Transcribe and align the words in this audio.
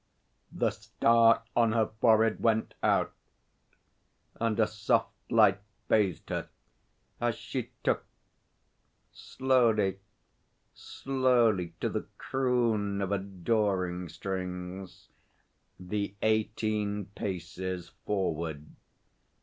The 0.51 0.71
star 0.71 1.43
on 1.55 1.73
her 1.73 1.85
forehead 1.85 2.39
went 2.41 2.73
out, 2.81 3.13
and 4.39 4.59
a 4.59 4.65
soft 4.65 5.13
light 5.29 5.61
bathed 5.89 6.29
her 6.31 6.49
as 7.19 7.35
she 7.35 7.69
took 7.83 8.03
slowly, 9.11 9.99
slowly 10.73 11.75
to 11.81 11.87
the 11.89 12.07
croon 12.17 12.99
of 12.99 13.11
adoring 13.11 14.09
strings 14.09 15.09
the 15.79 16.15
eighteen 16.23 17.05
paces 17.13 17.89
forward. 18.07 18.65